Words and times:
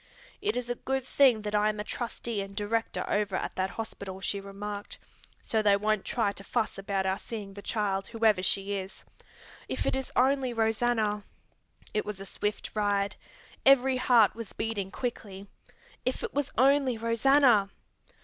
"It 0.41 0.55
is 0.57 0.67
a 0.67 0.73
good 0.73 1.05
thing 1.05 1.43
that 1.43 1.53
I 1.53 1.69
am 1.69 1.79
a 1.79 1.83
trustee 1.83 2.41
and 2.41 2.55
director 2.55 3.05
over 3.07 3.35
at 3.35 3.53
that 3.53 3.69
hospital," 3.69 4.19
she 4.19 4.41
remarked, 4.41 4.97
"so 5.43 5.61
they 5.61 5.75
won't 5.77 6.05
try 6.05 6.31
to 6.31 6.43
fuss 6.43 6.79
about 6.79 7.05
our 7.05 7.19
seeing 7.19 7.53
the 7.53 7.61
child, 7.61 8.07
whoever 8.07 8.41
she 8.41 8.73
is. 8.73 9.05
If 9.69 9.85
it 9.85 9.95
is 9.95 10.11
only 10.15 10.53
Rosanna" 10.53 11.21
It 11.93 12.03
was 12.03 12.19
a 12.19 12.25
swift 12.25 12.71
ride. 12.73 13.15
Every 13.63 13.97
heart 13.97 14.33
was 14.33 14.53
beating 14.53 14.89
quickly. 14.89 15.45
If 16.03 16.23
it 16.23 16.33
was 16.33 16.51
only 16.57 16.97
Rosanna! 16.97 17.69